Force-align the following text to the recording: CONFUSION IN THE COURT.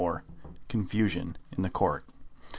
CONFUSION 0.67 1.37
IN 1.55 1.61
THE 1.61 1.69
COURT. 1.69 2.05